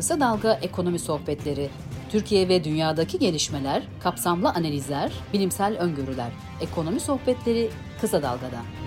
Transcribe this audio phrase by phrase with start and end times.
[0.00, 1.70] Kısa Dalga Ekonomi Sohbetleri.
[2.10, 6.30] Türkiye ve dünyadaki gelişmeler, kapsamlı analizler, bilimsel öngörüler.
[6.60, 7.70] Ekonomi Sohbetleri
[8.00, 8.79] Kısa Dalga'da.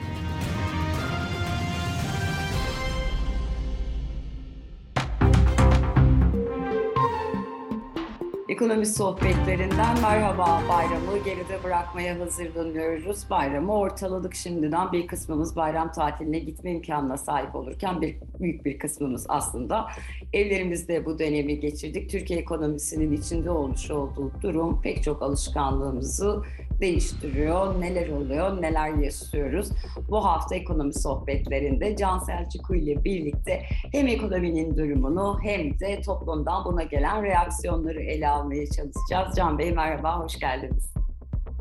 [8.64, 13.30] Ekonomi sohbetlerinden merhaba bayramı geride bırakmaya hazırlanıyoruz.
[13.30, 19.26] Bayramı ortaladık şimdiden bir kısmımız bayram tatiline gitme imkanına sahip olurken bir büyük bir kısmımız
[19.30, 19.88] aslında
[20.34, 22.10] evlerimizde bu dönemi geçirdik.
[22.10, 26.44] Türkiye ekonomisinin içinde olmuş olduğu durum pek çok alışkanlığımızı
[26.84, 27.82] değiştiriyor.
[27.82, 29.70] Neler oluyor, neler yaşıyoruz.
[30.10, 36.84] Bu hafta ekonomi sohbetlerinde Can Selçuklu ile birlikte hem ekonominin durumunu hem de toplumdan buna
[36.84, 39.36] gelen reaksiyonları ele almaya çalışacağız.
[39.38, 40.94] Can Bey merhaba, hoş geldiniz.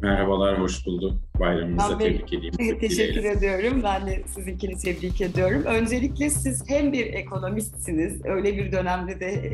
[0.02, 1.12] Merhabalar, hoş bulduk.
[1.40, 2.78] Bayramınızı tebrik edeyim.
[2.80, 3.80] Teşekkür ediyorum.
[3.84, 5.62] Ben de sizinkini tebrik ediyorum.
[5.64, 9.52] Öncelikle siz hem bir ekonomistsiniz, öyle bir dönemde de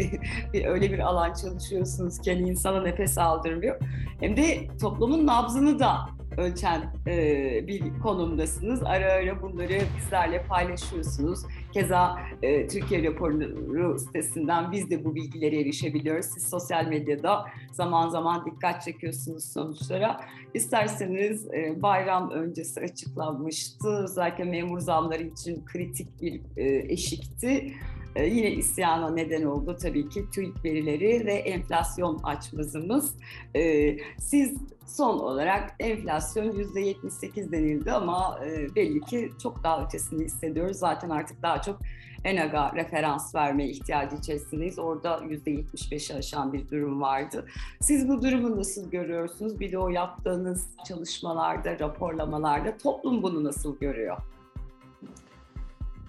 [0.69, 3.77] öyle bir alan çalışıyorsunuz ki hani insana nefes aldırmıyor.
[4.21, 8.83] Hem de toplumun nabzını da ölçen e, bir konumdasınız.
[8.83, 11.41] Ara ara bunları bizlerle paylaşıyorsunuz.
[11.73, 16.27] Keza e, Türkiye raporu sitesinden biz de bu bilgilere erişebiliyoruz.
[16.27, 20.21] Siz sosyal medyada zaman zaman dikkat çekiyorsunuz sonuçlara.
[20.55, 23.89] İsterseniz e, bayram öncesi açıklanmıştı.
[23.89, 27.75] Özellikle memur zamları için kritik bir e, eşikti.
[28.17, 33.15] Ee, yine isyana neden oldu tabii ki TÜİK verileri ve enflasyon açmazımız.
[33.57, 34.57] Ee, siz
[34.87, 40.77] son olarak enflasyon %78 denildi ama e, belli ki çok daha ötesini hissediyoruz.
[40.77, 41.81] Zaten artık daha çok
[42.25, 44.79] ENAG'a referans verme ihtiyacı içerisindeyiz.
[44.79, 47.47] Orada %75'i aşan bir durum vardı.
[47.81, 49.61] Siz bu durumu nasıl görüyorsunuz?
[49.61, 54.17] Bir de o yaptığınız çalışmalarda, raporlamalarda toplum bunu nasıl görüyor?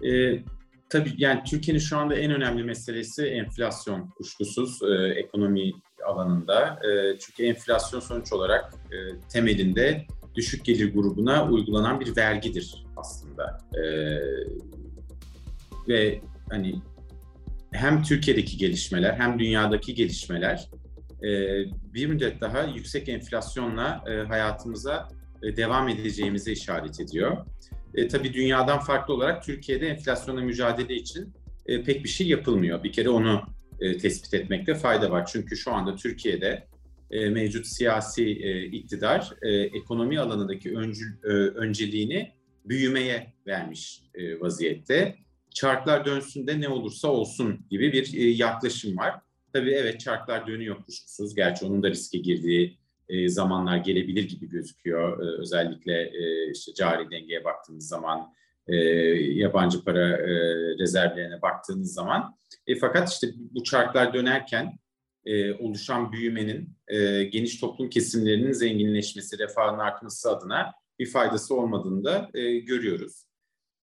[0.03, 0.43] Ee,
[0.89, 5.71] Tabii yani Türkiye'nin şu anda en önemli meselesi enflasyon kuşkusuz e, ekonomi
[6.05, 6.79] alanında.
[6.83, 8.95] E, çünkü enflasyon sonuç olarak e,
[9.29, 10.05] temelinde
[10.35, 13.57] düşük gelir grubuna uygulanan bir vergidir aslında.
[13.73, 13.83] E,
[15.87, 16.75] ve hani
[17.71, 20.69] hem Türkiye'deki gelişmeler hem dünyadaki gelişmeler
[21.23, 21.29] e,
[21.93, 25.07] bir müddet daha yüksek enflasyonla e, hayatımıza
[25.43, 27.37] e, devam edeceğimize işaret ediyor.
[27.95, 31.33] E, tabii dünyadan farklı olarak Türkiye'de enflasyonla mücadele için
[31.65, 32.83] e, pek bir şey yapılmıyor.
[32.83, 33.41] Bir kere onu
[33.79, 35.29] e, tespit etmekte fayda var.
[35.31, 36.67] Çünkü şu anda Türkiye'de
[37.11, 42.31] e, mevcut siyasi e, iktidar e, ekonomi alanındaki öncül, e, önceliğini
[42.65, 45.15] büyümeye vermiş e, vaziyette.
[45.53, 49.15] Çarklar dönsün de ne olursa olsun gibi bir e, yaklaşım var.
[49.53, 51.35] Tabii evet çarklar dönüyor kuşkusuz.
[51.35, 52.78] Gerçi onun da riske girdiği
[53.09, 55.23] e, zamanlar gelebilir gibi gözüküyor.
[55.23, 58.33] E, özellikle e, işte cari dengeye baktığımız zaman,
[59.21, 60.17] yabancı para
[60.79, 62.35] rezervlerine baktığınız zaman.
[62.67, 64.79] E, fakat işte bu çarklar dönerken
[65.59, 66.69] oluşan büyümenin
[67.31, 72.29] geniş toplum kesimlerinin zenginleşmesi, refahın artması adına bir faydası olmadığını da
[72.63, 73.25] görüyoruz.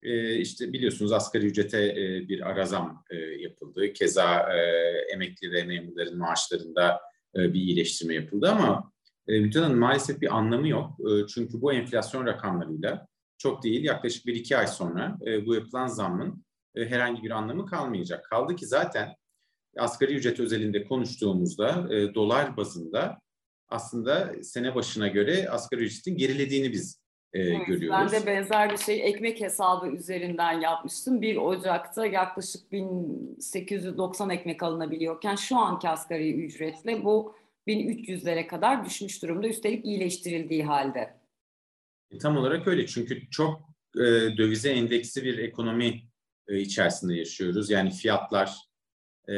[0.03, 1.95] E, işte biliyorsunuz asgari ücrete
[2.29, 3.03] bir arazam
[3.39, 3.93] yapıldı.
[3.93, 4.53] Keza
[5.13, 7.01] emekli ve memurların maaşlarında
[7.35, 8.94] bir iyileştirme yapıldı ama
[9.27, 10.91] e, Müjdat maalesef bir anlamı yok.
[10.99, 15.87] E, çünkü bu enflasyon rakamlarıyla çok değil yaklaşık bir iki ay sonra e, bu yapılan
[15.87, 18.25] zammın e, herhangi bir anlamı kalmayacak.
[18.25, 19.15] Kaldı ki zaten
[19.77, 23.19] asgari ücret özelinde konuştuğumuzda e, dolar bazında
[23.69, 28.11] aslında sene başına göre asgari ücretin gerilediğini biz e, evet, görüyoruz.
[28.13, 31.21] Ben de benzer bir şey ekmek hesabı üzerinden yapmıştım.
[31.21, 37.35] 1 Ocak'ta yaklaşık 1890 ekmek alınabiliyorken şu anki asgari ücretle bu
[37.67, 39.47] 1300'lere kadar düşmüş durumda.
[39.47, 41.19] Üstelik iyileştirildiği halde.
[42.11, 43.61] E, tam olarak öyle çünkü çok
[43.95, 44.03] e,
[44.37, 46.01] dövize endeksi bir ekonomi
[46.47, 47.69] e, içerisinde yaşıyoruz.
[47.69, 48.57] Yani fiyatlar
[49.27, 49.33] e,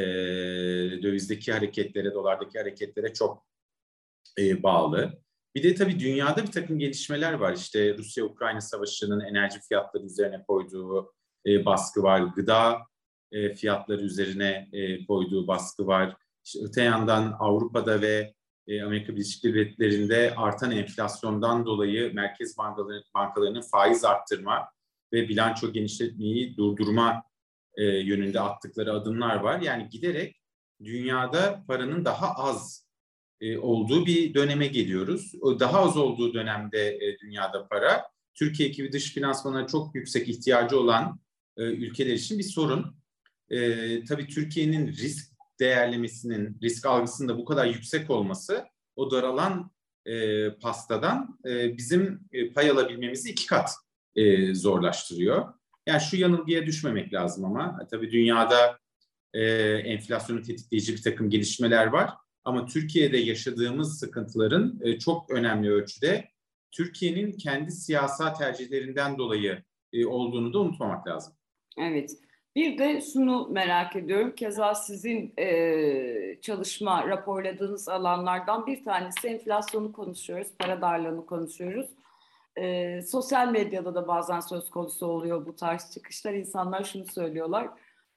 [1.01, 3.47] dövizdeki hareketlere, dolardaki hareketlere çok
[4.39, 5.21] e, bağlı.
[5.55, 7.53] Bir de tabii dünyada bir takım gelişmeler var.
[7.53, 11.13] İşte Rusya-Ukrayna savaşının enerji fiyatları üzerine koyduğu
[11.45, 12.21] e, baskı var.
[12.21, 12.77] Gıda
[13.31, 16.15] e, fiyatları üzerine e, koyduğu baskı var.
[16.47, 18.33] İşte öte yandan Avrupa'da ve
[18.67, 24.69] e, Amerika Birleşik Devletleri'nde artan enflasyondan dolayı merkez bankaları, bankalarının faiz arttırma
[25.13, 27.23] ve bilanço genişletmeyi durdurma
[27.75, 29.61] e, yönünde attıkları adımlar var.
[29.61, 30.41] Yani giderek
[30.83, 32.88] dünyada paranın daha az
[33.41, 35.31] e, olduğu bir döneme geliyoruz.
[35.41, 38.03] O daha az olduğu dönemde e, dünyada para,
[38.35, 41.19] Türkiye gibi dış finansmana çok yüksek ihtiyacı olan
[41.57, 42.97] e, ülkeler için bir sorun.
[43.50, 43.59] E,
[44.03, 48.65] tabii Türkiye'nin risk değerlemesinin, risk algısının da bu kadar yüksek olması
[48.95, 49.71] o daralan
[50.06, 53.71] e, pastadan e, bizim e, pay alabilmemizi iki kat
[54.15, 55.54] e, zorlaştırıyor.
[55.88, 58.80] Yani şu yanılgıya düşmemek lazım ama tabii dünyada
[59.33, 59.44] e,
[59.74, 62.13] enflasyonu tetikleyici bir takım gelişmeler var.
[62.44, 66.30] Ama Türkiye'de yaşadığımız sıkıntıların e, çok önemli ölçüde
[66.71, 69.63] Türkiye'nin kendi siyasal tercihlerinden dolayı
[69.94, 71.33] e, olduğunu da unutmamak lazım.
[71.77, 72.12] Evet.
[72.57, 74.36] Bir de şunu merak ediyorum.
[74.36, 81.89] Keza sizin e, çalışma, raporladığınız alanlardan bir tanesi enflasyonu konuşuyoruz, para darlığını konuşuyoruz.
[82.56, 86.33] E, sosyal medyada da bazen söz konusu oluyor bu tarz çıkışlar.
[86.33, 87.69] İnsanlar şunu söylüyorlar.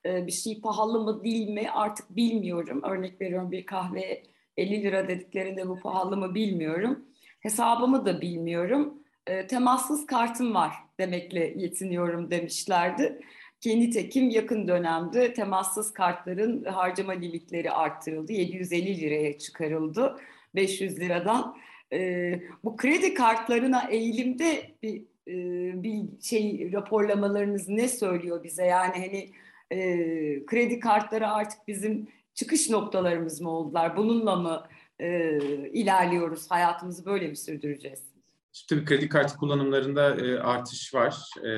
[0.07, 2.83] E, bir şey pahalı mı değil mi artık bilmiyorum.
[2.83, 4.23] Örnek veriyorum bir kahve
[4.57, 7.05] 50 lira dediklerinde bu pahalı mı bilmiyorum.
[7.41, 8.95] Hesabımı da bilmiyorum.
[9.27, 13.21] E, temassız kartım var demekle yetiniyorum demişlerdi.
[13.61, 18.33] Kendi tekim yakın dönemde temassız kartların harcama limitleri arttırıldı.
[18.33, 20.17] 750 liraya çıkarıldı
[20.55, 21.57] 500 liradan.
[21.93, 28.65] E, bu kredi kartlarına eğilimde bir, e, bir şey raporlamalarınız ne söylüyor bize?
[28.65, 29.31] Yani hani
[29.71, 33.97] e, kredi kartları artık bizim çıkış noktalarımız mı oldular?
[33.97, 34.67] Bununla mı
[34.99, 35.39] e,
[35.73, 36.51] ilerliyoruz?
[36.51, 38.10] Hayatımızı böyle mi sürdüreceğiz?
[38.52, 41.17] Şimdi tabii kredi kartı kullanımlarında e, artış var.
[41.38, 41.50] E,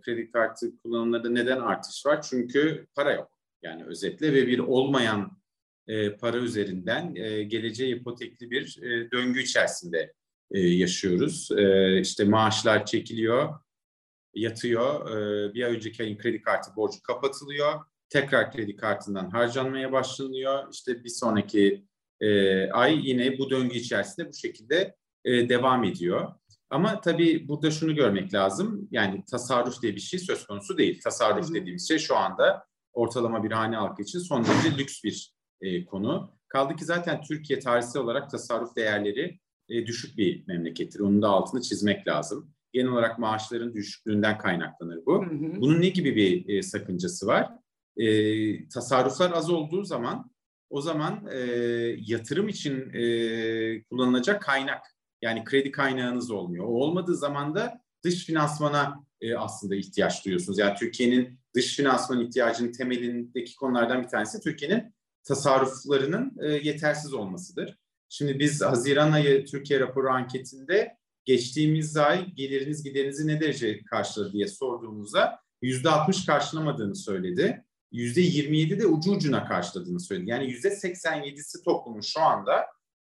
[0.00, 2.22] kredi kartı kullanımlarında neden artış var?
[2.22, 3.30] Çünkü para yok.
[3.62, 5.40] Yani özetle ve bir olmayan
[5.86, 10.12] e, para üzerinden e, geleceğe ipotekli bir e, döngü içerisinde
[10.50, 11.48] e, yaşıyoruz.
[11.56, 13.54] E, işte maaşlar çekiliyor,
[14.34, 15.10] yatıyor.
[15.10, 17.80] E, bir ay önceki ayın kredi kartı borcu kapatılıyor.
[18.08, 20.72] Tekrar kredi kartından harcanmaya başlanıyor.
[20.72, 21.84] İşte bir sonraki
[22.20, 26.32] e, ay yine bu döngü içerisinde bu şekilde e, devam ediyor.
[26.70, 28.88] Ama tabii burada şunu görmek lazım.
[28.90, 31.00] Yani tasarruf diye bir şey söz konusu değil.
[31.04, 31.54] Tasarruf Hı-hı.
[31.54, 36.32] dediğimiz şey şu anda ortalama bir hane halkı için son derece lüks bir e, konu.
[36.48, 41.00] Kaldı ki zaten Türkiye tarihsel olarak tasarruf değerleri e, düşük bir memlekettir.
[41.00, 42.54] Onun da altını çizmek lazım.
[42.72, 45.26] Genel olarak maaşların düşüklüğünden kaynaklanır bu.
[45.26, 45.60] Hı hı.
[45.60, 47.50] Bunun ne gibi bir e, sakıncası var?
[47.96, 50.30] E, tasarruflar az olduğu zaman
[50.70, 51.38] o zaman e,
[51.98, 54.82] yatırım için e, kullanılacak kaynak
[55.22, 56.64] yani kredi kaynağınız olmuyor.
[56.64, 60.58] O olmadığı zaman da dış finansmana e, aslında ihtiyaç duyuyorsunuz.
[60.58, 64.94] Yani Türkiye'nin dış finansman ihtiyacının temelindeki konulardan bir tanesi Türkiye'nin
[65.24, 67.78] tasarruflarının e, yetersiz olmasıdır.
[68.08, 74.48] Şimdi biz Haziran ayı Türkiye raporu anketinde geçtiğimiz ay geliriniz giderinizi ne derece karşıladı diye
[74.48, 77.64] sorduğumuzda yüzde 60 karşılamadığını söyledi.
[77.92, 80.30] Yüzde 27 de ucu ucuna karşıladığını söyledi.
[80.30, 82.66] Yani yüzde 87'si toplumun şu anda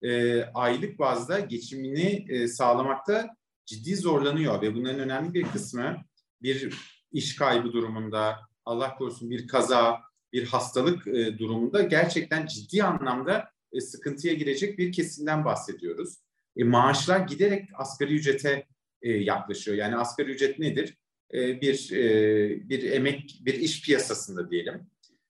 [0.06, 3.30] e, aylık bazda geçimini e, sağlamakta
[3.66, 5.98] ciddi zorlanıyor ve bunların önemli bir kısmı
[6.42, 6.74] bir
[7.12, 10.02] iş kaybı durumunda, Allah korusun bir kaza,
[10.34, 16.18] bir hastalık e, durumunda gerçekten ciddi anlamda e, sıkıntıya girecek bir kesimden bahsediyoruz.
[16.58, 18.68] E, maaşlar giderek asgari ücrete
[19.02, 19.78] e, yaklaşıyor.
[19.78, 20.98] Yani asgari ücret nedir?
[21.34, 24.88] E, bir e, bir emek, bir iş piyasasında diyelim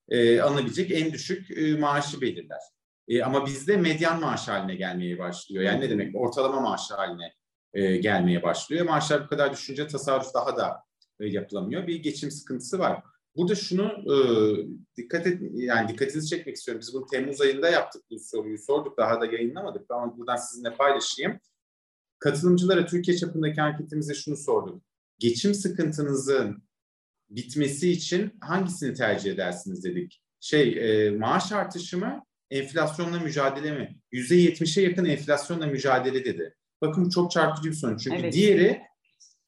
[0.09, 2.74] e, alınabilecek en düşük e, maaşı belirler.
[3.07, 5.63] E, ama bizde medyan maaş haline gelmeye başlıyor.
[5.63, 6.15] Yani ne demek?
[6.15, 7.33] Ortalama maaş haline
[7.73, 8.85] e, gelmeye başlıyor.
[8.85, 10.83] Maaşlar bu kadar düşünce tasarruf daha da
[11.19, 11.87] e, yapılamıyor.
[11.87, 13.03] Bir geçim sıkıntısı var.
[13.35, 14.15] Burada şunu e,
[14.97, 16.81] dikkat et, yani dikkatinizi çekmek istiyorum.
[16.81, 18.97] Biz bunu Temmuz ayında yaptık bu soruyu sorduk.
[18.97, 21.39] Daha da yayınlamadık ama buradan sizinle paylaşayım.
[22.19, 24.81] Katılımcılara Türkiye çapındaki anketimizde şunu sorduk.
[25.19, 26.63] Geçim sıkıntınızın
[27.29, 30.21] bitmesi için hangisini tercih edersiniz dedik.
[30.39, 33.99] Şey e, maaş artışı mı enflasyonla mücadele mi?
[34.11, 36.55] Yüzde yetmişe yakın enflasyonla mücadele dedi.
[36.81, 38.03] Bakın çok çarpıcı bir sonuç.
[38.03, 38.33] Çünkü evet.
[38.33, 38.81] diğeri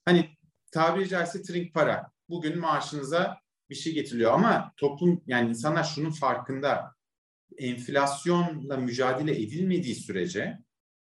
[0.06, 0.30] hani
[0.72, 2.12] tabiri caizse trink para.
[2.30, 3.38] Bugün maaşınıza
[3.70, 6.98] bir şey getiriliyor ama toplum yani insanlar şunun farkında.
[7.58, 10.60] Enflasyonla mücadele edilmediği sürece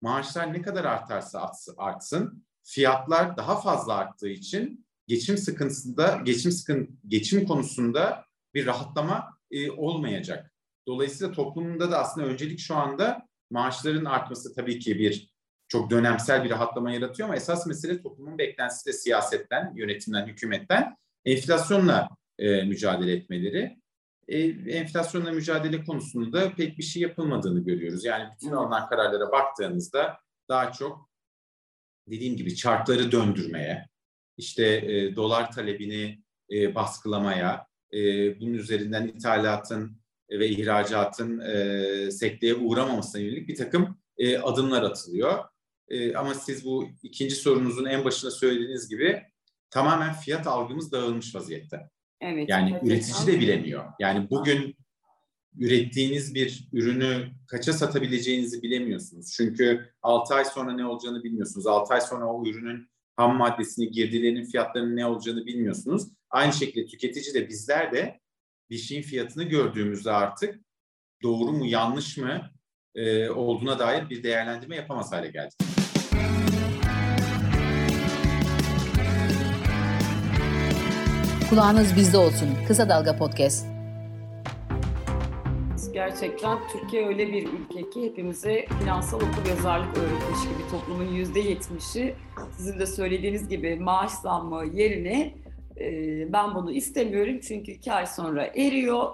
[0.00, 7.46] maaşlar ne kadar artarsa artsın fiyatlar daha fazla arttığı için geçim sıkıntısında geçim sıkın geçim
[7.46, 8.24] konusunda
[8.54, 10.51] bir rahatlama e, olmayacak.
[10.86, 15.32] Dolayısıyla toplumunda da aslında öncelik şu anda maaşların artması tabii ki bir
[15.68, 22.08] çok dönemsel bir rahatlama yaratıyor ama esas mesele toplumun beklentisi de siyasetten, yönetimden, hükümetten enflasyonla
[22.38, 23.78] e, mücadele etmeleri.
[24.28, 24.38] E,
[24.72, 28.04] enflasyonla mücadele konusunda pek bir şey yapılmadığını görüyoruz.
[28.04, 31.10] Yani bütün alınan kararlara baktığınızda daha çok
[32.10, 33.88] dediğim gibi çarkları döndürmeye,
[34.36, 38.00] işte e, dolar talebini e, baskılamaya, e,
[38.40, 40.01] bunun üzerinden ithalatın
[40.38, 45.44] ve ihracatın e, sekteye uğramamasına yönelik bir takım e, adımlar atılıyor.
[45.88, 49.22] E, ama siz bu ikinci sorunuzun en başında söylediğiniz gibi
[49.70, 51.90] tamamen fiyat algımız dağılmış vaziyette.
[52.20, 52.48] Evet.
[52.48, 53.84] Yani evet, üretici de bilemiyor.
[54.00, 54.76] Yani bugün
[55.58, 59.32] ürettiğiniz bir ürünü kaça satabileceğinizi bilemiyorsunuz.
[59.36, 61.66] Çünkü 6 ay sonra ne olacağını bilmiyorsunuz.
[61.66, 66.08] 6 ay sonra o ürünün ham maddesini, girdilerinin fiyatlarının ne olacağını bilmiyorsunuz.
[66.30, 68.20] Aynı şekilde tüketici de bizler de
[68.72, 70.60] bir şeyin fiyatını gördüğümüzde artık
[71.22, 72.50] doğru mu yanlış mı
[72.94, 75.58] e, olduğuna dair bir değerlendirme yapamaz hale geldik.
[81.50, 82.48] Kulağınız bizde olsun.
[82.68, 83.66] Kısa Dalga Podcast.
[85.92, 92.14] Gerçekten Türkiye öyle bir ülke ki hepimize finansal okul yazarlık öğretmiş gibi toplumun yüzde yetmişi
[92.56, 95.41] sizin de söylediğiniz gibi maaş zammı yerine
[95.80, 99.10] e, ben bunu istemiyorum çünkü iki ay sonra eriyor,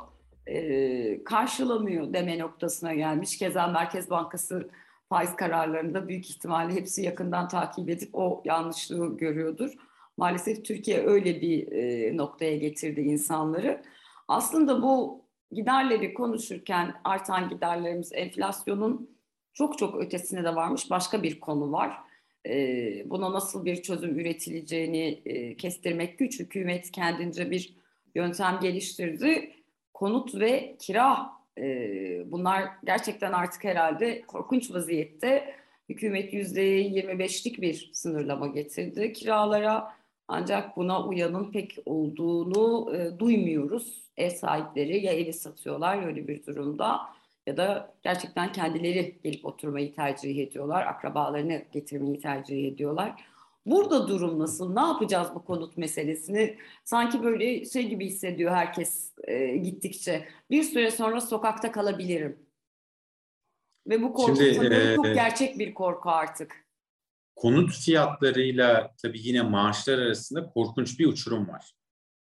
[0.47, 3.39] e, karşılamıyor deme noktasına gelmiş.
[3.39, 4.71] Keza Merkez Bankası
[5.09, 9.73] faiz kararlarında büyük ihtimalle hepsi yakından takip edip o yanlışlığı görüyordur.
[10.17, 13.83] Maalesef Türkiye öyle bir e, noktaya getirdi insanları.
[14.29, 19.19] Aslında bu giderleri konuşurken artan giderlerimiz enflasyonun
[19.55, 22.08] çok çok ötesine de varmış başka bir konu var.
[23.05, 25.23] Buna nasıl bir çözüm üretileceğini
[25.59, 26.41] kestirmek güç.
[26.41, 27.75] Hükümet kendince bir
[28.15, 29.51] yöntem geliştirdi.
[29.95, 31.31] Konut ve kira
[32.27, 35.55] bunlar gerçekten artık herhalde korkunç vaziyette.
[35.89, 39.99] Hükümet yüzde 25'lik bir sınırlama getirdi kiralara.
[40.29, 44.03] Ancak buna uyanın pek olduğunu e, duymuyoruz.
[44.17, 47.01] Ev sahipleri ya evi satıyorlar öyle bir durumda
[47.49, 50.87] ya da gerçekten kendileri gelip oturmayı tercih ediyorlar.
[50.87, 53.25] Akrabalarını getirmeyi tercih ediyorlar.
[53.67, 54.75] Burada durum nasıl?
[54.75, 56.59] Ne yapacağız bu konut meselesini?
[56.85, 60.29] Sanki böyle şey gibi hissediyor herkes e, gittikçe.
[60.51, 62.39] Bir süre sonra sokakta kalabilirim.
[63.87, 66.69] Ve bu korku Şimdi, e, çok gerçek bir korku artık
[67.37, 71.73] konut fiyatlarıyla tabii yine maaşlar arasında korkunç bir uçurum var.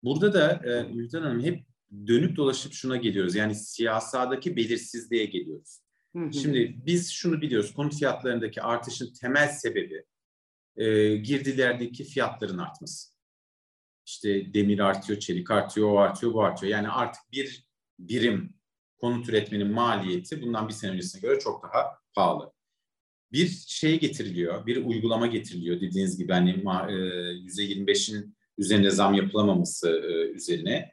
[0.04, 1.64] Burada da e, Ültan Hanım hep
[2.08, 3.36] dönüp dolaşıp şuna geliyoruz.
[3.36, 5.80] Yani siyasadaki belirsizliğe geliyoruz.
[6.16, 6.34] Hı hı.
[6.34, 7.74] Şimdi biz şunu biliyoruz.
[7.74, 10.04] Konut fiyatlarındaki artışın temel sebebi
[10.76, 13.14] e, girdilerdeki fiyatların artması.
[14.06, 16.72] İşte demir artıyor, çelik artıyor, o artıyor, bu artıyor.
[16.72, 17.68] Yani artık bir
[18.00, 18.54] birim
[18.98, 22.54] konut üretmenin maliyeti bundan bir sene öncesine göre çok daha pahalı
[23.34, 29.90] bir şey getiriliyor, bir uygulama getiriliyor dediğiniz gibi hani %25'in üzerinde zam yapılamaması
[30.36, 30.93] üzerine.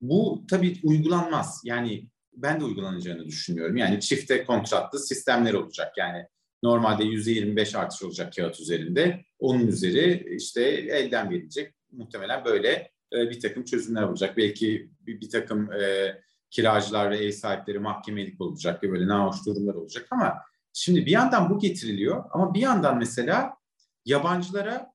[0.00, 1.60] Bu tabii uygulanmaz.
[1.64, 3.76] Yani ben de uygulanacağını düşünüyorum.
[3.76, 5.92] Yani çifte kontratlı sistemler olacak.
[5.98, 6.26] Yani
[6.62, 9.24] normalde %25 artış olacak kağıt üzerinde.
[9.38, 11.74] Onun üzeri işte elden verilecek.
[11.92, 14.36] Muhtemelen böyle bir takım çözümler olacak.
[14.36, 16.14] Belki bir, bir takım e,
[16.50, 20.34] kiracılar ve ev sahipleri mahkemelik olacak ve böyle nahoş durumlar olacak ama
[20.80, 23.56] Şimdi bir yandan bu getiriliyor ama bir yandan mesela
[24.04, 24.92] yabancılara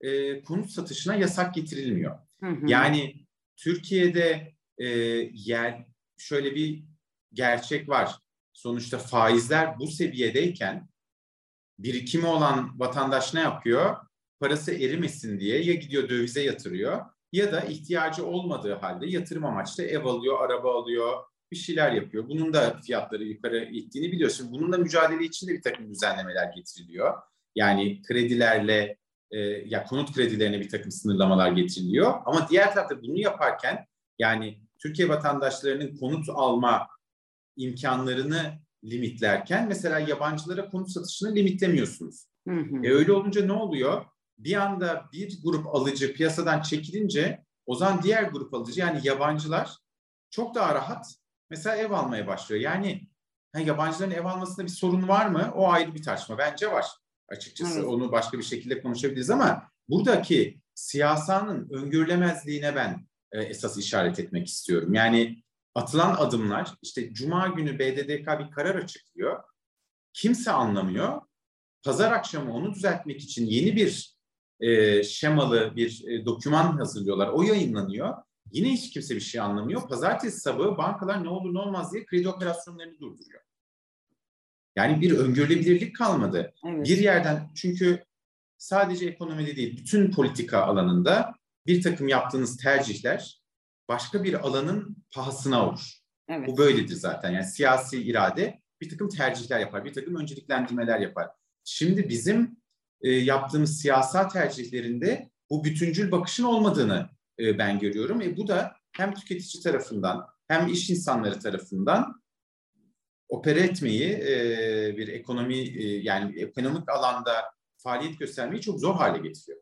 [0.00, 2.18] e, konut satışına yasak getirilmiyor.
[2.40, 2.66] Hı hı.
[2.66, 3.25] Yani
[3.56, 4.88] Türkiye'de e,
[5.32, 5.86] yer
[6.18, 6.84] şöyle bir
[7.32, 8.18] gerçek var.
[8.52, 10.88] Sonuçta faizler bu seviyedeyken
[11.78, 13.96] birikimi olan vatandaş ne yapıyor?
[14.40, 20.04] Parası erimesin diye ya gidiyor dövize yatırıyor ya da ihtiyacı olmadığı halde yatırım amaçlı ev
[20.04, 22.28] alıyor, araba alıyor, bir şeyler yapıyor.
[22.28, 24.52] Bunun da fiyatları yukarı ittiğini biliyorsun.
[24.52, 27.14] Bununla mücadele için de bir takım düzenlemeler getiriliyor.
[27.54, 28.98] Yani kredilerle
[29.30, 32.14] e, ya konut kredilerine bir takım sınırlamalar getiriliyor.
[32.24, 33.86] Ama diğer tarafta bunu yaparken
[34.18, 36.88] yani Türkiye vatandaşlarının konut alma
[37.56, 42.26] imkanlarını limitlerken mesela yabancılara konut satışını limitlemiyorsunuz.
[42.48, 42.86] Hı hı.
[42.86, 44.04] E öyle olunca ne oluyor?
[44.38, 49.76] Bir anda bir grup alıcı piyasadan çekilince o zaman diğer grup alıcı yani yabancılar
[50.30, 51.06] çok daha rahat
[51.50, 52.62] mesela ev almaya başlıyor.
[52.62, 53.08] Yani
[53.52, 55.52] ha, yabancıların ev almasında bir sorun var mı?
[55.54, 56.38] O ayrı bir tartışma.
[56.38, 56.86] Bence var
[57.28, 57.78] açıkçası.
[57.78, 57.88] Evet.
[57.88, 64.94] Onu başka bir şekilde konuşabiliriz ama buradaki siyasanın öngörülemezliğine ben e, esas işaret etmek istiyorum.
[64.94, 65.42] Yani
[65.74, 69.42] atılan adımlar işte Cuma günü BDDK bir karar açıklıyor.
[70.12, 71.22] Kimse anlamıyor.
[71.82, 74.16] Pazar akşamı onu düzeltmek için yeni bir
[74.60, 77.28] e, şemalı bir e, doküman hazırlıyorlar.
[77.28, 78.14] O yayınlanıyor.
[78.52, 79.88] Yine hiç kimse bir şey anlamıyor.
[79.88, 83.45] Pazartesi sabahı bankalar ne olur ne olmaz diye kredi operasyonlarını durduruyor.
[84.76, 86.54] Yani bir öngörülebilirlik kalmadı.
[86.66, 86.88] Evet.
[86.88, 88.04] Bir yerden çünkü
[88.58, 91.34] sadece ekonomide değil bütün politika alanında
[91.66, 93.40] bir takım yaptığınız tercihler
[93.88, 95.92] başka bir alanın pahasına olur.
[96.28, 96.48] Evet.
[96.48, 97.30] Bu böyledir zaten.
[97.30, 101.28] Yani siyasi irade bir takım tercihler yapar, bir takım önceliklendirmeler yapar.
[101.64, 102.56] Şimdi bizim
[103.00, 108.20] e, yaptığımız siyasal tercihlerinde bu bütüncül bakışın olmadığını e, ben görüyorum.
[108.20, 112.22] E, bu da hem tüketici tarafından hem iş insanları tarafından
[113.28, 117.32] opere etmeyi e, bir ekonomi e, yani ekonomik alanda
[117.76, 119.60] faaliyet göstermeyi çok zor hale getiriyor.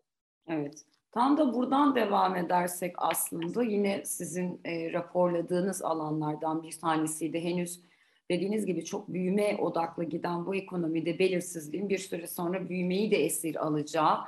[0.49, 0.85] Evet.
[1.13, 7.41] Tam da buradan devam edersek aslında yine sizin e, raporladığınız alanlardan bir tanesiydi.
[7.41, 7.81] Henüz
[8.31, 13.67] dediğiniz gibi çok büyüme odaklı giden bu ekonomide belirsizliğin bir süre sonra büyümeyi de esir
[13.67, 14.19] alacağı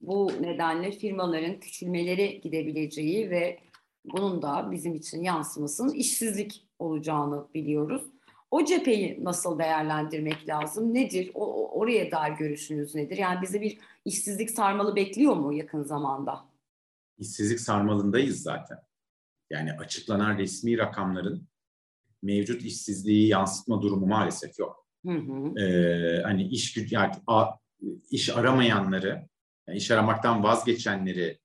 [0.00, 3.58] bu nedenle firmaların küçülmeleri gidebileceği ve
[4.04, 8.02] bunun da bizim için yansımasının işsizlik olacağını biliyoruz.
[8.52, 10.94] O cepheyi nasıl değerlendirmek lazım?
[10.94, 11.30] Nedir?
[11.34, 13.16] O, oraya dair görüşünüz nedir?
[13.16, 16.44] Yani bize bir işsizlik sarmalı bekliyor mu yakın zamanda?
[17.18, 18.78] İşsizlik sarmalındayız zaten.
[19.50, 21.48] Yani açıklanan resmi rakamların
[22.22, 24.86] mevcut işsizliği yansıtma durumu maalesef yok.
[25.06, 25.60] Hı hı.
[25.60, 27.46] Ee, hani iş güç yani a,
[28.10, 29.28] iş aramayanları,
[29.68, 31.38] yani iş aramaktan vazgeçenleri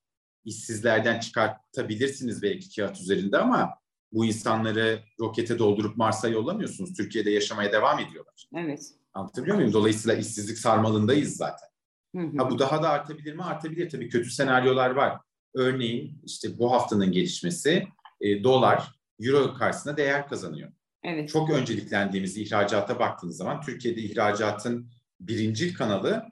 [0.46, 3.74] işsizlerden çıkartabilirsiniz belki kağıt üzerinde ama
[4.12, 6.94] bu insanları rokete doldurup Mars'a yollamıyorsunuz.
[6.94, 8.48] Türkiye'de yaşamaya devam ediyorlar.
[8.56, 8.94] Evet.
[9.14, 9.74] Anlatabiliyor muyum?
[9.74, 11.68] Dolayısıyla işsizlik sarmalındayız zaten.
[12.16, 12.38] Hı hı.
[12.38, 13.44] Ha, bu daha da artabilir mi?
[13.44, 13.90] Artabilir.
[13.90, 15.22] Tabii kötü senaryolar var.
[15.56, 17.88] Örneğin işte bu haftanın gelişmesi
[18.22, 20.72] e, dolar euro karşısında değer kazanıyor.
[21.04, 21.30] Evet.
[21.30, 26.24] Çok önceliklendiğimiz ihracata baktığınız zaman Türkiye'de ihracatın birincil kanalı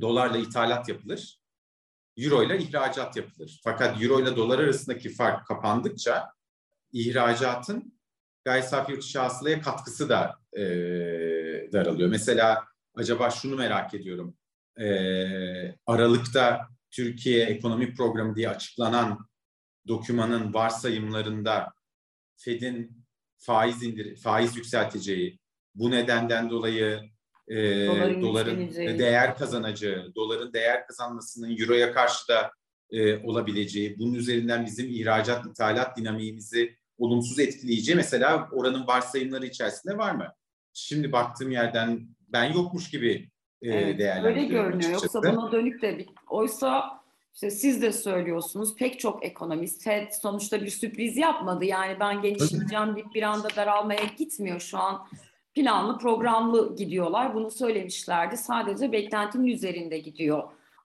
[0.00, 1.40] dolarla ithalat yapılır.
[2.16, 3.60] Euro ile ihracat yapılır.
[3.64, 6.37] Fakat euro ile dolar arasındaki fark kapandıkça
[6.92, 7.98] ihracatın
[8.44, 10.62] gayri safi yurt dışı hasılaya katkısı da e,
[11.72, 12.08] daralıyor.
[12.08, 12.64] Mesela
[12.94, 14.36] acaba şunu merak ediyorum.
[14.80, 14.88] E,
[15.86, 19.28] Aralık'ta Türkiye Ekonomi Programı diye açıklanan
[19.88, 21.72] dokümanın varsayımlarında
[22.36, 23.04] Fed'in
[23.38, 25.38] faiz indir faiz yükselteceği,
[25.74, 27.00] bu nedenden dolayı
[27.48, 32.52] e, doların, doların değer kazanacağı, doların değer kazanmasının euroya karşı da
[32.90, 40.14] e, olabileceği, bunun üzerinden bizim ihracat ithalat dinamiğimizi olumsuz etkileyeceği mesela oranın varsayımları içerisinde var
[40.14, 40.32] mı?
[40.72, 43.30] Şimdi baktığım yerden ben yokmuş gibi
[43.62, 44.36] e, evet, değerlendiriyorum.
[44.36, 44.98] Öyle görünüyor.
[44.98, 45.16] Açıkçası.
[45.16, 46.98] Yoksa buna dönük de bir, oysa
[47.34, 51.64] işte siz de söylüyorsunuz pek çok ekonomist FED sonuçta bir sürpriz yapmadı.
[51.64, 55.06] Yani ben genişleyeceğim deyip bir anda daralmaya gitmiyor şu an.
[55.54, 57.34] Planlı programlı gidiyorlar.
[57.34, 58.36] Bunu söylemişlerdi.
[58.36, 60.42] Sadece beklentinin üzerinde gidiyor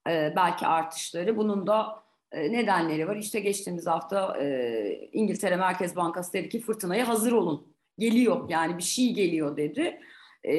[0.10, 1.38] ee, belki artışları.
[1.38, 2.03] Bunun da e,
[2.42, 3.16] nedenleri var.
[3.16, 7.68] İşte geçtiğimiz hafta e, İngiltere Merkez Bankası dedi ki fırtınaya hazır olun.
[8.00, 10.00] Geliyor yani bir şey geliyor dedi.
[10.44, 10.56] E,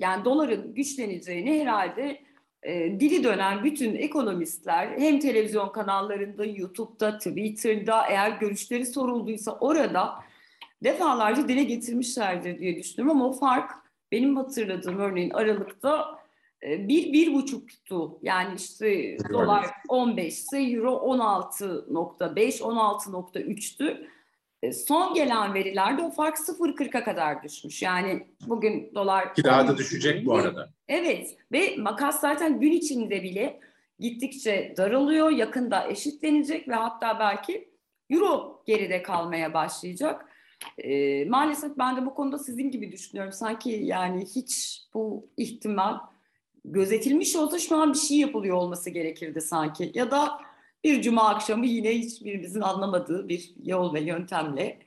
[0.00, 2.20] yani doların güçleneceğini herhalde
[2.62, 10.14] e, dili dönen bütün ekonomistler hem televizyon kanallarında, YouTube'da, Twitter'da eğer görüşleri sorulduysa orada
[10.84, 13.70] defalarca dile getirmişlerdir diye düşünüyorum ama o fark
[14.12, 16.17] benim hatırladığım örneğin Aralık'ta e,
[16.62, 18.18] bir, bir buçuktu.
[18.22, 24.06] Yani işte dolar 15 ise euro 16.5, 16.3'tü.
[24.62, 27.82] E, son gelen verilerde o fark 0.40'a kadar düşmüş.
[27.82, 29.34] Yani bugün dolar...
[29.34, 30.70] Ki daha da düşecek bu arada.
[30.88, 33.60] Evet ve makas zaten gün içinde bile
[33.98, 35.30] gittikçe daralıyor.
[35.30, 37.70] Yakında eşitlenecek ve hatta belki
[38.10, 40.24] euro geride kalmaya başlayacak.
[40.78, 43.32] E, maalesef ben de bu konuda sizin gibi düşünüyorum.
[43.32, 45.98] Sanki yani hiç bu ihtimal
[46.64, 49.92] gözetilmiş olsa şu an bir şey yapılıyor olması gerekirdi sanki.
[49.94, 50.40] Ya da
[50.84, 54.78] bir cuma akşamı yine hiçbirimizin anlamadığı bir yol ve yöntemle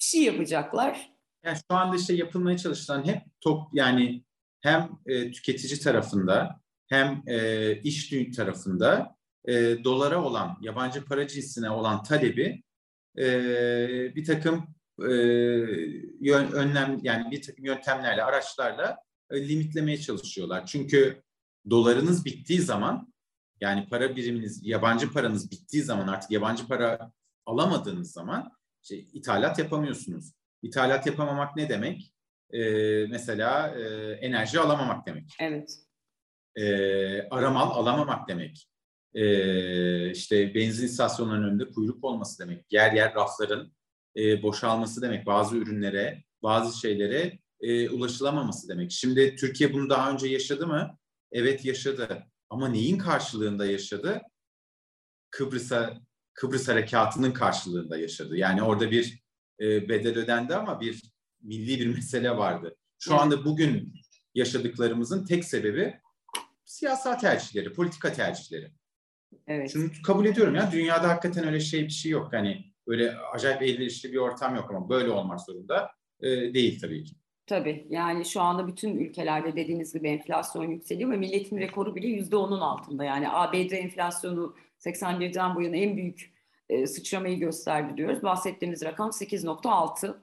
[0.00, 1.10] bir şey yapacaklar.
[1.44, 4.24] Yani şu anda işte yapılmaya çalışılan hep top yani
[4.60, 9.16] hem e, tüketici tarafında hem e, iş tarafında
[9.48, 12.62] e, dolara olan yabancı para cinsine olan talebi
[13.18, 13.24] e,
[14.14, 14.64] bir takım
[15.02, 15.12] e,
[16.20, 18.96] yön, önlem yani bir takım yöntemlerle araçlarla
[19.32, 20.66] limitlemeye çalışıyorlar.
[20.66, 21.22] Çünkü
[21.70, 23.12] dolarınız bittiği zaman
[23.60, 27.12] yani para biriminiz, yabancı paranız bittiği zaman artık yabancı para
[27.46, 30.32] alamadığınız zaman işte ithalat yapamıyorsunuz.
[30.62, 32.14] İthalat yapamamak ne demek?
[32.52, 35.36] Ee, mesela e, enerji alamamak demek.
[35.40, 35.78] Evet.
[36.56, 38.68] Ee, aramal alamamak demek.
[39.14, 42.72] Ee, işte benzin istasyonlarının önünde kuyruk olması demek.
[42.72, 43.72] Yer yer rafların
[44.16, 45.26] e, boşalması demek.
[45.26, 48.92] Bazı ürünlere, bazı şeylere e, ulaşılamaması demek.
[48.92, 50.98] Şimdi Türkiye bunu daha önce yaşadı mı?
[51.32, 52.26] Evet yaşadı.
[52.50, 54.20] Ama neyin karşılığında yaşadı?
[55.30, 56.00] Kıbrıs'a
[56.34, 58.36] Kıbrıs harekatının karşılığında yaşadı.
[58.36, 59.22] Yani orada bir
[59.60, 61.02] e, bedel ödendi ama bir
[61.42, 62.76] milli bir mesele vardı.
[62.98, 63.94] Şu anda bugün
[64.34, 66.00] yaşadıklarımızın tek sebebi
[66.64, 68.72] siyasal tercihleri, politika tercihleri.
[69.46, 69.72] Evet.
[69.72, 72.32] Şunu kabul ediyorum ya dünyada hakikaten öyle şey bir şey yok.
[72.32, 77.14] Hani öyle acayip elverişli bir ortam yok ama böyle olmak zorunda e, değil tabii ki.
[77.50, 82.36] Tabii yani şu anda bütün ülkelerde dediğiniz gibi enflasyon yükseliyor ve milletin rekoru bile yüzde
[82.36, 83.04] onun altında.
[83.04, 86.32] Yani ABD enflasyonu 81'den bu yana en büyük
[86.68, 88.22] e, sıçramayı gösterdi diyoruz.
[88.22, 90.14] Bahsettiğimiz rakam 8.6.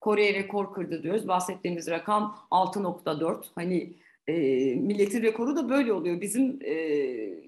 [0.00, 1.28] Kore rekor kırdı diyoruz.
[1.28, 3.44] Bahsettiğimiz rakam 6.4.
[3.54, 3.92] Hani
[4.26, 4.34] e,
[4.74, 6.20] milletin rekoru da böyle oluyor.
[6.20, 6.72] Bizim e,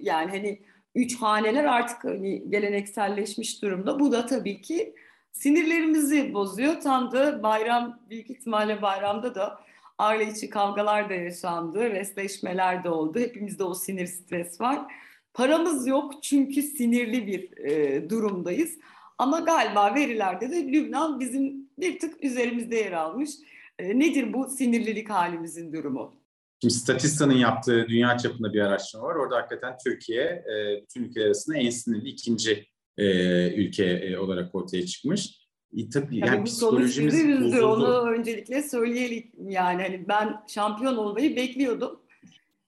[0.01, 0.59] yani hani
[0.95, 4.01] üç haneler artık hani gelenekselleşmiş durumda.
[4.01, 4.95] Bu da tabii ki
[5.33, 6.81] sinirlerimizi bozuyor.
[6.81, 9.61] Tam da bayram büyük ihtimalle bayramda da
[9.99, 13.19] aile içi kavgalar da yaşandı, resleşmeler de oldu.
[13.19, 14.95] Hepimizde o sinir stres var.
[15.35, 18.79] Paramız yok çünkü sinirli bir e, durumdayız.
[19.19, 23.31] Ama galiba verilerde de Lübnan bizim bir tık üzerimizde yer almış.
[23.79, 26.21] E, nedir bu sinirlilik halimizin durumu?
[26.63, 29.15] Şimdi Statista'nın yaptığı dünya çapında bir araştırma var.
[29.15, 32.67] Orada hakikaten Türkiye e, bütün ülkeler arasında en sinirli ikinci
[32.99, 35.41] e, ülke e, olarak ortaya çıkmış.
[35.77, 37.61] E, tabii, yani bu psikolojimiz üzdü.
[37.61, 39.31] Onu öncelikle söyleyelim.
[39.49, 42.01] Yani hani ben şampiyon olmayı bekliyordum.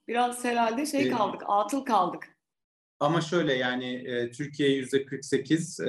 [0.08, 2.28] Biraz herhalde şey kaldık, atıl kaldık.
[3.00, 5.86] Ama şöyle yani e, Türkiye yüzde 48, e,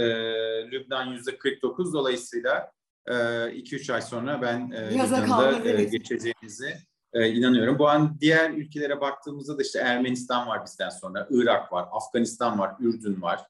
[0.71, 2.71] Lübnan yüzde 49 dolayısıyla
[3.07, 6.77] 2-3 e, ay sonra ben e, Lübnan'da e, geçeceğimizi
[7.13, 7.79] e, inanıyorum.
[7.79, 12.75] Bu an diğer ülkelere baktığımızda da işte Ermenistan var bizden sonra, Irak var, Afganistan var,
[12.79, 13.41] Ürdün var,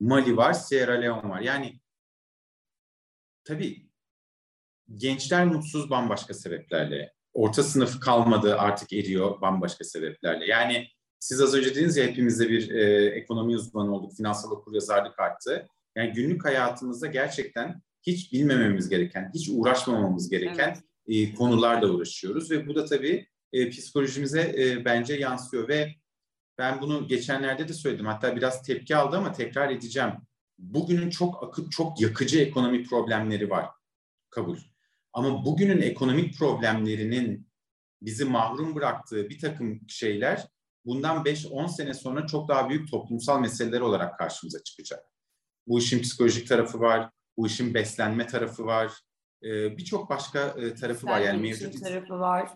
[0.00, 1.40] Mali var, Sierra Leone var.
[1.40, 1.80] Yani
[3.44, 3.88] tabii
[4.96, 7.12] gençler mutsuz bambaşka sebeplerle.
[7.32, 10.46] Orta sınıf kalmadı artık eriyor bambaşka sebeplerle.
[10.46, 15.66] Yani siz az önce dediniz ya hepimizde bir e, ekonomi uzmanı olduk, finansal okuryazarlık arttı.
[15.96, 20.76] Yani günlük hayatımızda gerçekten hiç bilmememiz gereken, hiç uğraşmamamız gereken
[21.08, 21.28] evet.
[21.30, 25.94] e, konularla uğraşıyoruz ve bu da tabii e, psikolojimize e, bence yansıyor ve
[26.58, 28.06] ben bunu geçenlerde de söyledim.
[28.06, 30.12] Hatta biraz tepki aldı ama tekrar edeceğim.
[30.58, 33.68] Bugünün çok akıp çok yakıcı ekonomi problemleri var.
[34.30, 34.58] Kabul.
[35.12, 37.48] Ama bugünün ekonomik problemlerinin
[38.02, 40.48] bizi mahrum bıraktığı bir takım şeyler
[40.84, 45.04] bundan 5-10 sene sonra çok daha büyük toplumsal meseleler olarak karşımıza çıkacak.
[45.66, 48.92] Bu işin psikolojik tarafı var, bu işin beslenme tarafı var,
[49.42, 51.20] e, birçok başka e, tarafı var.
[51.20, 52.48] Yani mevcut tarafı var.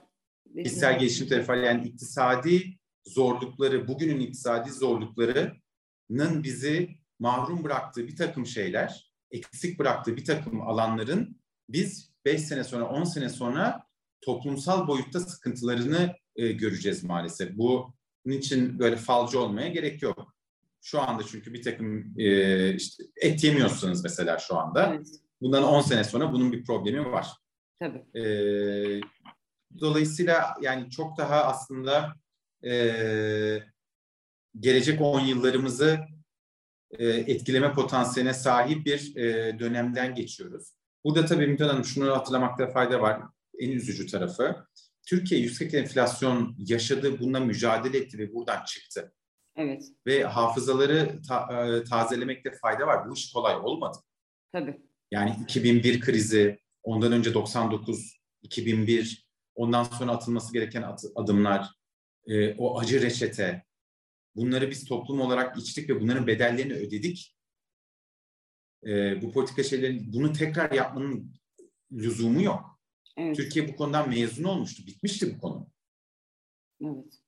[0.64, 1.56] Kişisel gelişim tarafı var.
[1.56, 6.88] Yani iktisadi zorlukları, bugünün iktisadi zorluklarının bizi
[7.18, 13.04] mahrum bıraktığı bir takım şeyler, eksik bıraktığı bir takım alanların biz 5 sene sonra, 10
[13.04, 13.86] sene sonra
[14.20, 17.56] toplumsal boyutta sıkıntılarını e, göreceğiz maalesef.
[17.58, 20.34] Bu bunun için böyle falcı olmaya gerek yok.
[20.80, 24.94] Şu anda çünkü bir takım e, işte et yemiyorsunuz mesela şu anda.
[24.94, 25.08] Evet.
[25.40, 27.28] Bundan 10 sene sonra bunun bir problemi var.
[27.80, 28.18] Tabii.
[28.18, 28.24] E,
[29.80, 32.14] dolayısıyla yani çok daha aslında
[32.66, 33.62] e,
[34.60, 35.98] gelecek 10 yıllarımızı
[36.90, 40.72] e, etkileme potansiyeline sahip bir e, dönemden geçiyoruz.
[41.04, 43.22] Burada tabii Ümit Hanım şunu hatırlamakta fayda var.
[43.58, 44.66] En üzücü tarafı.
[45.06, 49.12] Türkiye yüksek enflasyon yaşadı, bununla mücadele etti ve buradan çıktı.
[49.56, 49.82] Evet.
[50.06, 53.08] Ve hafızaları ta, e, tazelemekte fayda var.
[53.08, 53.98] Bu iş kolay olmadı.
[54.52, 54.82] Tabii.
[55.10, 61.68] Yani 2001 krizi, ondan önce 99, 2001, ondan sonra atılması gereken at, adımlar,
[62.26, 63.64] e, o acı reçete,
[64.36, 67.36] bunları biz toplum olarak içtik ve bunların bedellerini ödedik.
[68.86, 71.34] E, bu politika şeylerin, bunu tekrar yapmanın
[71.92, 72.80] lüzumu yok.
[73.16, 73.36] Evet.
[73.36, 74.86] Türkiye bu konudan mezun olmuştu.
[74.86, 75.70] Bitmişti bu konu.
[76.84, 77.22] Evet.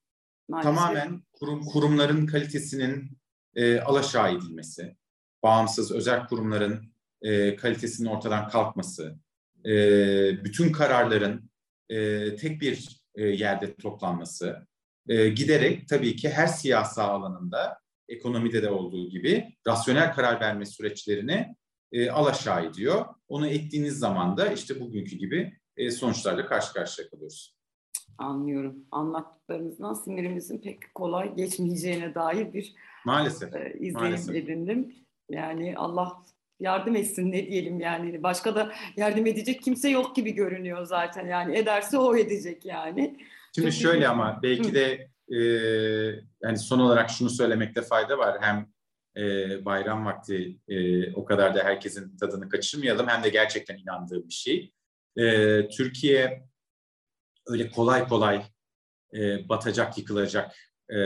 [0.49, 0.75] Maalesef.
[0.75, 3.19] Tamamen kurum, kurumların kalitesinin
[3.55, 4.97] e, alaşağı edilmesi,
[5.43, 9.19] bağımsız özel kurumların e, kalitesinin ortadan kalkması,
[9.67, 9.71] e,
[10.45, 11.51] bütün kararların
[11.89, 14.67] e, tek bir e, yerde toplanması,
[15.09, 21.57] e, giderek tabii ki her siyasal alanında, ekonomide de olduğu gibi rasyonel karar verme süreçlerini
[21.93, 23.05] e, alaşağı ediyor.
[23.29, 27.57] Onu ettiğiniz zaman da işte bugünkü gibi e, sonuçlarla karşı karşıya kalıyoruz.
[28.19, 28.77] Anlıyorum.
[28.91, 34.35] Anlattıklarınızdan sinirimizin pek kolay geçmeyeceğine dair bir maalesef e, izlenim maalesef.
[34.35, 34.95] edindim.
[35.31, 36.23] Yani Allah
[36.61, 41.57] yardım etsin ne diyelim yani başka da yardım edecek kimse yok gibi görünüyor zaten yani
[41.57, 43.17] ederse o edecek yani.
[43.55, 44.09] Şimdi Çok şöyle iyi.
[44.09, 45.39] ama belki de e,
[46.43, 48.69] yani son olarak şunu söylemekte fayda var hem
[49.17, 54.35] e, bayram vakti e, o kadar da herkesin tadını kaçırmayalım hem de gerçekten inandığım bir
[54.35, 54.73] şey
[55.17, 56.49] e, Türkiye
[57.47, 58.43] öyle kolay kolay
[59.15, 60.57] e, batacak, yıkılacak
[60.91, 60.97] e,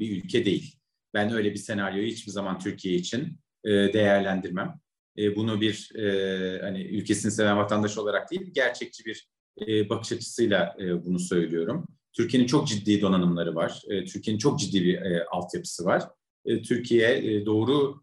[0.00, 0.78] bir ülke değil.
[1.14, 4.80] Ben öyle bir senaryoyu hiçbir zaman Türkiye için e, değerlendirmem.
[5.18, 9.28] E, bunu bir e, hani ülkesini seven vatandaş olarak değil, gerçekçi bir
[9.60, 11.86] e, bakış açısıyla e, bunu söylüyorum.
[12.12, 13.82] Türkiye'nin çok ciddi donanımları var.
[13.88, 16.02] E, Türkiye'nin çok ciddi bir e, altyapısı var.
[16.46, 18.02] Türkiye doğru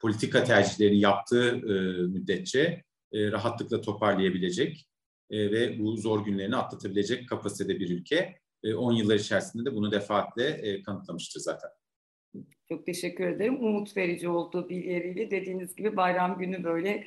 [0.00, 1.56] politika tercihleri yaptığı
[2.08, 2.82] müddetçe
[3.14, 4.86] rahatlıkla toparlayabilecek
[5.30, 8.38] ve bu zor günlerini atlatabilecek kapasitede bir ülke.
[8.76, 11.70] 10 e, yıllar içerisinde de bunu defaatle kanıtlamıştır zaten.
[12.68, 13.64] Çok teşekkür ederim.
[13.64, 17.04] Umut verici olduğu bir yeriyle dediğiniz gibi bayram günü böyle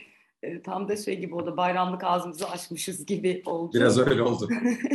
[0.64, 1.58] tam da şey gibi oldu.
[1.58, 3.74] Bayramlık ağzımızı açmışız gibi oldu.
[3.74, 4.50] Biraz öyle oldu.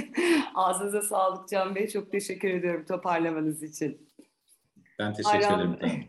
[0.55, 1.89] Ağzınıza sağlık Can Bey.
[1.89, 4.09] Çok teşekkür ediyorum toparlamanız için.
[4.99, 5.75] Ben teşekkür Bayram...
[5.75, 6.05] ederim.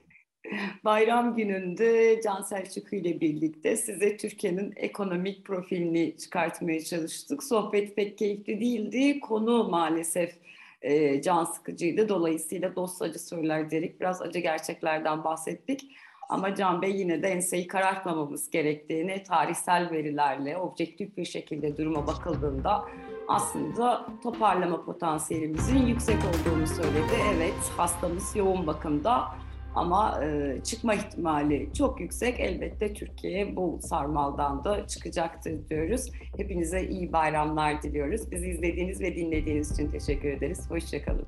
[0.84, 7.44] Bayram gününde Can Selçuk ile birlikte size Türkiye'nin ekonomik profilini çıkartmaya çalıştık.
[7.44, 9.20] Sohbet pek keyifli değildi.
[9.20, 10.34] Konu maalesef
[10.82, 12.10] e, can sıkıcıydı.
[12.10, 14.02] Dolayısıyla dost acı sorular dedik.
[14.02, 15.92] Biraz acı gerçeklerden bahsettik.
[16.32, 22.86] Ama Can Bey yine de enseyi karartmamamız gerektiğini tarihsel verilerle objektif bir şekilde duruma bakıldığında
[23.28, 27.14] aslında toparlama potansiyelimizin yüksek olduğunu söyledi.
[27.36, 29.28] Evet hastamız yoğun bakımda
[29.76, 32.40] ama e, çıkma ihtimali çok yüksek.
[32.40, 36.12] Elbette Türkiye bu sarmaldan da çıkacaktır diyoruz.
[36.38, 38.32] Hepinize iyi bayramlar diliyoruz.
[38.32, 40.72] Bizi izlediğiniz ve dinlediğiniz için teşekkür ederiz.
[40.72, 41.28] Hoşçakalın.